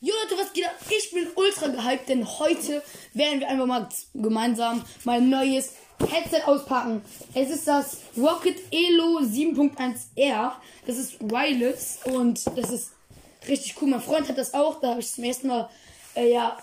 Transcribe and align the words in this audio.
Jo 0.00 0.14
Leute, 0.22 0.40
was 0.40 0.52
geht 0.52 0.64
ab? 0.64 0.76
Ich 0.88 1.10
bin 1.10 1.26
ultra 1.34 1.66
gehypt, 1.66 2.08
denn 2.08 2.24
heute 2.24 2.84
werden 3.14 3.40
wir 3.40 3.48
einfach 3.48 3.66
mal 3.66 3.88
gemeinsam 4.14 4.84
mein 5.02 5.28
neues 5.28 5.72
Headset 5.98 6.42
auspacken. 6.46 7.02
Es 7.34 7.50
ist 7.50 7.66
das 7.66 7.96
Rocket 8.16 8.58
Elo 8.70 9.18
7.1R. 9.18 10.52
Das 10.86 10.98
ist 10.98 11.20
wireless 11.20 11.98
und 12.04 12.46
das 12.56 12.70
ist 12.70 12.92
richtig 13.48 13.74
cool. 13.82 13.88
Mein 13.88 14.00
Freund 14.00 14.28
hat 14.28 14.38
das 14.38 14.54
auch, 14.54 14.80
da 14.80 14.90
habe 14.90 15.00
ich 15.00 15.12
zum 15.12 15.24
ersten 15.24 15.48
Mal 15.48 15.68
äh, 16.14 16.32
ja, 16.32 16.56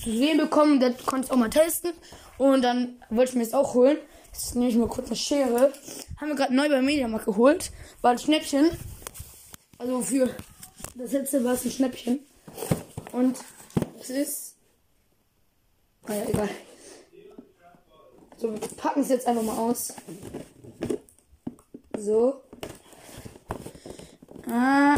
zu 0.00 0.12
sehen 0.12 0.38
bekommen. 0.38 0.78
Der 0.78 0.92
konnte 0.92 1.26
es 1.26 1.30
auch 1.32 1.36
mal 1.36 1.50
testen. 1.50 1.92
Und 2.38 2.62
dann 2.62 3.02
wollte 3.10 3.32
ich 3.32 3.36
mir 3.36 3.44
das 3.44 3.52
auch 3.52 3.74
holen. 3.74 3.98
Jetzt 4.32 4.54
nehme 4.54 4.70
ich 4.70 4.76
mal 4.76 4.86
kurz 4.86 5.08
eine 5.08 5.16
Schere. 5.16 5.72
Haben 6.20 6.28
wir 6.28 6.36
gerade 6.36 6.54
neu 6.54 6.68
bei 6.68 6.80
Mediamarkt 6.80 7.26
geholt. 7.26 7.72
War 8.00 8.12
ein 8.12 8.18
Schnäppchen. 8.20 8.70
Also 9.76 10.02
für 10.02 10.30
das 10.94 11.10
letzte 11.10 11.42
war 11.42 11.54
es 11.54 11.64
ein 11.64 11.72
Schnäppchen. 11.72 12.29
Und 13.12 13.38
es 14.00 14.10
ist. 14.10 14.56
Ah 16.04 16.14
ja, 16.14 16.24
egal. 16.28 16.48
So, 18.36 18.52
wir 18.52 18.60
packen 18.76 19.00
es 19.02 19.08
jetzt 19.08 19.26
einfach 19.26 19.42
mal 19.42 19.58
aus. 19.58 19.92
So. 21.98 22.42
Ah. 24.46 24.96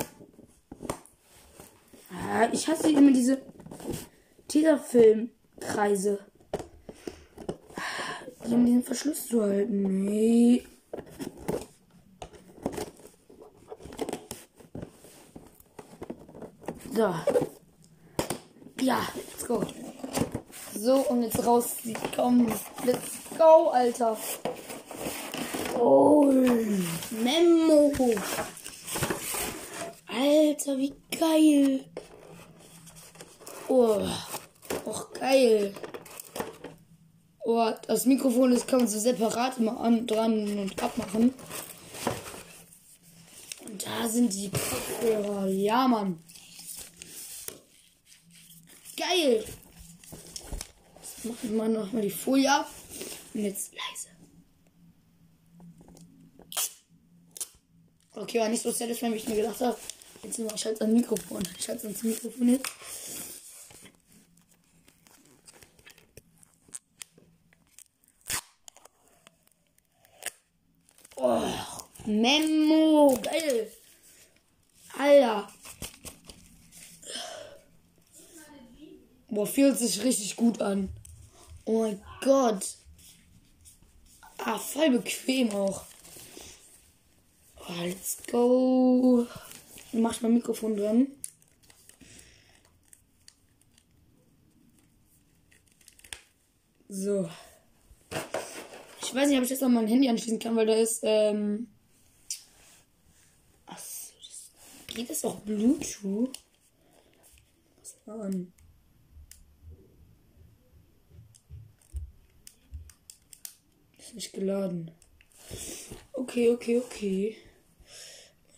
ah 2.11 2.49
ich 2.53 2.69
hasse 2.69 2.91
immer 2.91 3.13
diese 3.13 3.43
Tesafilm-Kreise. 4.49 6.21
Die 8.47 8.55
um 8.55 8.67
den 8.67 8.83
Verschluss 8.83 9.27
zu 9.27 9.43
halten. 9.43 10.05
Nee. 10.05 10.65
So. 16.95 17.15
Ja, 18.83 19.07
let's 19.15 19.47
go. 19.47 19.63
So, 20.77 20.97
und 21.09 21.23
jetzt 21.23 21.47
raus. 21.47 21.77
Kommen. 22.17 22.53
Let's 22.85 23.13
go, 23.39 23.69
Alter. 23.69 24.17
Oh, 25.79 26.25
Memo. 27.13 27.93
Alter, 30.09 30.79
wie 30.79 30.93
geil. 31.17 31.85
Oh, 33.69 34.01
och 34.85 35.15
geil. 35.15 35.73
Oh, 37.45 37.71
das 37.87 38.05
Mikrofon, 38.07 38.51
das 38.51 38.67
kann 38.67 38.81
man 38.81 38.89
so 38.89 38.99
separat 38.99 39.59
immer 39.59 39.79
an, 39.79 40.09
dran 40.09 40.59
und 40.59 40.83
abmachen. 40.83 41.33
Und 43.65 43.87
da 43.87 44.09
sind 44.09 44.35
die 44.35 44.51
Kopfhörer. 44.51 45.47
Ja, 45.47 45.87
Mann. 45.87 46.19
Geil. 49.09 49.45
Jetzt 51.01 51.25
machen 51.25 51.57
wir 51.57 51.69
noch 51.69 51.93
mal 51.93 52.03
die 52.03 52.11
Folie 52.11 52.51
ab. 52.51 52.71
Und 53.35 53.41
jetzt 53.41 53.73
leise. 53.73 54.09
Okay, 58.15 58.39
war 58.39 58.49
nicht 58.49 58.63
so 58.63 58.71
satisfying, 58.71 59.13
wie 59.13 59.17
ich 59.17 59.29
mir 59.29 59.37
gedacht 59.37 59.61
habe. 59.61 59.77
Jetzt 60.23 60.39
mal, 60.39 60.55
ich 60.55 60.61
schalte 60.61 60.85
ein 60.85 60.93
Mikrofon. 60.93 61.43
Ich 61.59 61.65
schalte 61.65 61.89
ans 61.89 62.03
Mikrofon 62.05 62.49
jetzt. 62.49 62.71
Oh, 71.17 71.43
Memo, 72.07 73.19
geil. 73.21 73.73
Alter. 74.97 75.53
Boah, 79.33 79.47
fühlt 79.47 79.79
sich 79.79 80.05
richtig 80.05 80.37
gut 80.37 80.61
an. 80.61 80.91
Oh 81.65 81.81
mein 81.81 82.03
Gott. 82.21 82.77
Ah, 84.37 84.59
voll 84.59 84.91
bequem 84.91 85.51
auch. 85.53 85.85
Oh, 87.57 87.73
let's 87.81 88.19
go. 88.31 89.27
Mach 89.93 90.13
ich 90.13 90.21
mein 90.21 90.35
Mikrofon 90.35 90.77
dran. 90.77 91.07
So. 96.91 97.27
Ich 99.01 99.15
weiß 99.15 99.29
nicht, 99.31 99.39
ob 99.39 99.45
ich 99.45 99.51
jetzt 99.51 99.63
noch 99.63 99.71
mein 99.71 99.89
Handy 99.89 100.11
anschließen 100.11 100.41
kann, 100.41 100.57
weil 100.57 100.67
da 100.67 100.75
ist, 100.75 101.01
ähm. 101.05 101.69
Achso, 103.65 104.13
das, 104.19 104.95
geht 104.95 105.09
das 105.09 105.25
auch 105.25 105.37
Bluetooth? 105.37 106.39
Was 107.81 107.97
an? 108.07 108.53
Ist 114.13 114.17
nicht 114.17 114.33
geladen. 114.35 114.91
Okay, 116.13 116.51
okay, 116.51 116.83
okay. 116.85 117.37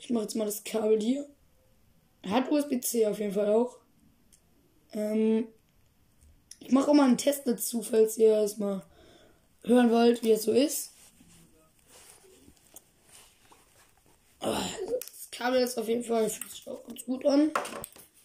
Ich 0.00 0.10
mache 0.10 0.24
jetzt 0.24 0.34
mal 0.34 0.46
das 0.46 0.64
Kabel 0.64 1.00
hier. 1.00 1.28
Hat 2.26 2.50
USB-C 2.50 3.06
auf 3.06 3.20
jeden 3.20 3.34
Fall 3.34 3.54
auch. 3.54 3.76
Ähm, 4.94 5.46
ich 6.58 6.72
mache 6.72 6.90
auch 6.90 6.94
mal 6.94 7.06
einen 7.06 7.18
Test 7.18 7.46
dazu, 7.46 7.82
falls 7.82 8.18
ihr 8.18 8.36
es 8.38 8.58
mal 8.58 8.84
hören 9.62 9.92
wollt, 9.92 10.24
wie 10.24 10.32
es 10.32 10.42
so 10.42 10.50
ist. 10.50 10.90
Aber 14.40 14.60
das 14.86 15.28
Kabel 15.30 15.62
ist 15.62 15.78
auf 15.78 15.86
jeden 15.86 16.02
Fall 16.02 16.28
fühlt 16.28 16.50
sich 16.50 16.68
auch 16.68 16.84
ganz 16.84 17.04
gut 17.04 17.24
an. 17.26 17.52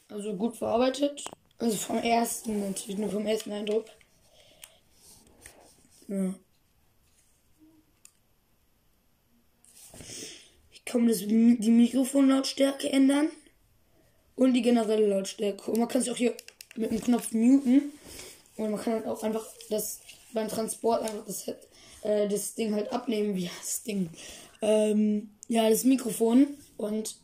Also 0.09 0.33
gut 0.33 0.57
verarbeitet. 0.57 1.23
Also 1.59 1.77
vom 1.77 1.99
ersten, 1.99 2.59
natürlich 2.61 2.97
nur 2.97 3.11
vom 3.11 3.27
ersten 3.27 3.51
Eindruck. 3.51 3.85
Ja. 6.07 6.33
Kann 10.89 11.07
das, 11.07 11.19
die 11.19 11.71
Mikrofonlautstärke 11.71 12.89
ändern. 12.91 13.29
Und 14.35 14.53
die 14.53 14.61
generelle 14.61 15.07
Lautstärke. 15.07 15.69
Und 15.69 15.79
man 15.79 15.87
kann 15.87 16.01
sich 16.01 16.11
auch 16.11 16.17
hier 16.17 16.33
mit 16.75 16.91
dem 16.91 17.01
Knopf 17.01 17.31
muten. 17.33 17.91
Und 18.55 18.71
man 18.71 18.81
kann 18.81 18.93
halt 18.93 19.05
auch 19.05 19.21
einfach 19.21 19.45
das 19.69 19.99
beim 20.33 20.47
Transport 20.47 21.01
einfach 21.03 21.25
das, 21.25 21.47
äh, 22.01 22.27
das 22.27 22.55
Ding 22.55 22.73
halt 22.73 22.91
abnehmen. 22.91 23.35
Wie 23.35 23.49
das 23.59 23.83
Ding? 23.83 24.09
Ähm, 24.61 25.31
ja, 25.47 25.69
das 25.69 25.83
Mikrofon. 25.83 26.47
Und 26.77 27.15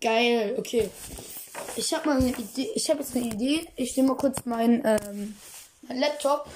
geil, 0.00 0.54
okay. 0.58 0.88
Ich 1.76 1.92
habe 1.92 2.08
mal 2.08 2.18
eine 2.18 2.30
Idee. 2.30 2.70
Ich 2.74 2.88
habe 2.88 3.00
jetzt 3.00 3.14
eine 3.14 3.26
Idee. 3.26 3.66
Ich 3.76 3.96
nehme 3.96 4.08
mal 4.08 4.16
kurz 4.16 4.44
meinen 4.46 4.82
ähm, 4.84 5.36
mein 5.82 6.00
Laptop. 6.00 6.48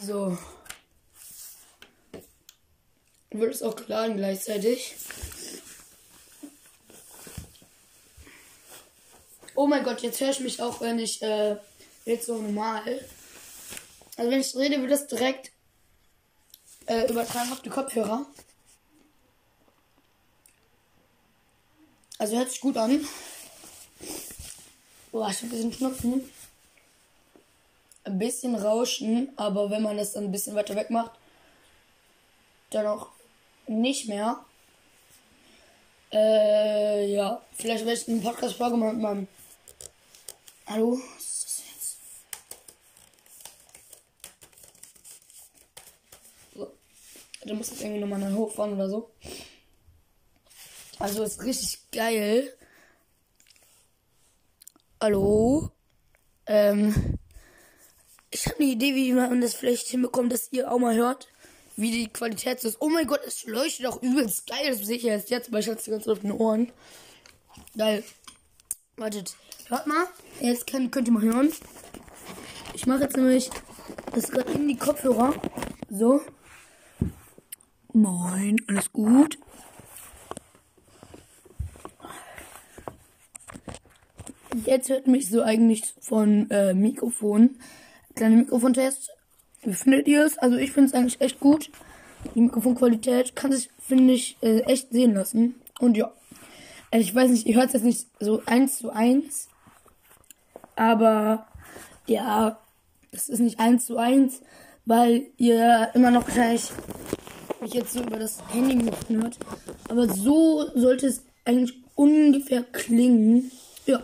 So. 0.00 0.36
Wird 3.30 3.54
es 3.54 3.62
auch 3.62 3.76
geladen 3.76 4.16
gleichzeitig. 4.16 4.96
Oh 9.54 9.66
mein 9.66 9.84
Gott, 9.84 10.00
jetzt 10.02 10.20
höre 10.20 10.30
ich 10.30 10.40
mich 10.40 10.62
auch, 10.62 10.80
wenn 10.80 10.98
ich 10.98 11.22
äh, 11.22 11.56
jetzt 12.06 12.26
so 12.26 12.38
normal. 12.38 13.06
Also 14.16 14.30
wenn 14.30 14.40
ich 14.40 14.56
rede, 14.56 14.80
wird 14.80 14.90
das 14.90 15.06
direkt 15.06 15.52
äh, 16.86 17.08
übertragen 17.10 17.52
auf 17.52 17.62
die 17.62 17.68
Kopfhörer. 17.68 18.26
Also 22.20 22.36
hört 22.36 22.50
sich 22.50 22.60
gut 22.60 22.76
an. 22.76 23.04
Boah, 25.10 25.30
ich 25.30 25.38
habe 25.38 25.46
ein 25.46 25.50
bisschen 25.50 25.72
Schnupfen 25.72 26.30
ein 28.04 28.18
bisschen 28.18 28.54
Rauschen, 28.54 29.32
aber 29.36 29.70
wenn 29.70 29.82
man 29.82 29.96
das 29.96 30.16
ein 30.16 30.32
bisschen 30.32 30.54
weiter 30.54 30.74
weg 30.76 30.90
macht, 30.90 31.12
dann 32.70 32.86
auch 32.86 33.08
nicht 33.66 34.08
mehr. 34.08 34.44
Äh, 36.12 37.12
ja, 37.12 37.40
vielleicht 37.52 37.84
werde 37.84 38.00
ich 38.00 38.08
einen 38.08 38.22
Podcast-Folge 38.22 38.76
mal 38.76 38.92
mit 38.92 39.02
meinem. 39.02 39.28
Hallo? 40.66 40.98
Was 41.14 41.24
ist 41.24 41.44
das 41.44 41.62
jetzt? 41.72 41.96
So. 46.54 46.72
Da 47.44 47.54
muss 47.54 47.70
jetzt 47.70 47.82
irgendwie 47.82 48.00
nochmal 48.00 48.34
hochfahren 48.34 48.74
oder 48.74 48.88
so. 48.88 49.10
Also 51.00 51.24
ist 51.24 51.42
richtig 51.42 51.78
geil. 51.92 52.52
Hallo? 55.00 55.70
Ähm. 56.44 57.18
Ich 58.30 58.46
habe 58.46 58.58
eine 58.58 58.66
Idee, 58.66 58.94
wie 58.94 59.12
man 59.12 59.40
das 59.40 59.54
vielleicht 59.54 59.88
hinbekommt, 59.88 60.30
dass 60.30 60.52
ihr 60.52 60.70
auch 60.70 60.78
mal 60.78 60.94
hört, 60.94 61.26
wie 61.76 61.90
die 61.90 62.08
Qualität 62.08 62.62
ist. 62.62 62.76
Oh 62.80 62.90
mein 62.90 63.06
Gott, 63.06 63.22
es 63.26 63.44
leuchtet 63.44 63.86
auch 63.86 64.02
übelst 64.02 64.46
geil. 64.46 64.68
Das 64.68 64.86
sehe 64.86 64.98
ich 64.98 65.04
erst 65.04 65.30
jetzt, 65.30 65.50
weil 65.50 65.60
ich 65.60 65.68
hatte 65.68 65.80
es 65.80 65.86
ganz 65.86 66.06
auf 66.06 66.20
den 66.20 66.32
Ohren. 66.32 66.70
Geil. 67.76 68.04
Wartet, 68.96 69.36
hört 69.68 69.86
mal. 69.86 70.06
Jetzt 70.40 70.66
könnt, 70.66 70.92
könnt 70.92 71.08
ihr 71.08 71.12
mal 71.12 71.22
hören. 71.22 71.50
Ich 72.74 72.86
mache 72.86 73.04
jetzt 73.04 73.16
nämlich 73.16 73.50
das 74.12 74.30
gerade 74.30 74.52
in 74.52 74.68
die 74.68 74.76
Kopfhörer. 74.76 75.34
So. 75.88 76.20
Moin, 77.92 78.56
alles 78.68 78.92
gut. 78.92 79.38
Jetzt 84.66 84.88
hört 84.88 85.06
mich 85.06 85.28
so 85.28 85.42
eigentlich 85.42 85.82
von 86.00 86.50
äh, 86.50 86.74
Mikrofon. 86.74 87.56
Kleiner 88.14 88.36
Mikrofontest. 88.36 89.10
Wie 89.62 89.74
findet 89.74 90.08
ihr 90.08 90.24
es? 90.24 90.38
Also 90.38 90.56
ich 90.56 90.72
finde 90.72 90.88
es 90.88 90.94
eigentlich 90.94 91.20
echt 91.20 91.40
gut. 91.40 91.70
Die 92.34 92.40
Mikrofonqualität 92.40 93.34
kann 93.36 93.52
sich, 93.52 93.70
finde 93.78 94.14
ich, 94.14 94.36
äh, 94.42 94.60
echt 94.60 94.90
sehen 94.90 95.14
lassen. 95.14 95.54
Und 95.78 95.96
ja. 95.96 96.12
Also 96.90 97.04
ich 97.04 97.14
weiß 97.14 97.30
nicht, 97.30 97.46
ihr 97.46 97.54
hört 97.54 97.68
es 97.68 97.74
jetzt 97.74 97.84
nicht 97.84 98.06
so 98.18 98.42
eins 98.46 98.78
zu 98.78 98.90
eins. 98.90 99.48
Aber 100.76 101.46
ja, 102.06 102.58
es 103.12 103.28
ist 103.28 103.40
nicht 103.40 103.60
eins 103.60 103.86
zu 103.86 103.96
eins, 103.96 104.40
weil 104.84 105.26
ihr 105.36 105.90
immer 105.94 106.10
noch 106.10 106.26
gleich 106.26 106.70
mich 107.60 107.74
jetzt 107.74 107.92
so 107.92 108.00
über 108.00 108.18
das 108.18 108.42
Handy 108.48 108.76
gerufen 108.76 109.22
hört. 109.22 109.38
Aber 109.88 110.08
so 110.08 110.66
sollte 110.74 111.06
es 111.06 111.22
eigentlich 111.44 111.78
ungefähr 111.94 112.62
klingen. 112.62 113.50
Ja. 113.86 114.02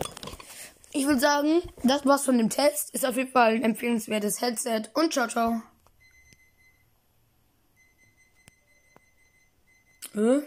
Ich 0.97 1.05
würde 1.07 1.21
sagen, 1.21 1.61
das 1.83 2.07
war's 2.07 2.25
von 2.25 2.39
dem 2.39 2.49
Test. 2.49 2.95
Ist 2.95 3.05
auf 3.05 3.19
jeden 3.19 3.31
Fall 3.31 3.57
ein 3.57 3.63
empfehlenswertes 3.63 4.41
Headset. 4.41 4.85
Und 4.95 5.13
ciao, 5.13 5.29
ciao. 5.29 5.61
Äh? 10.15 10.41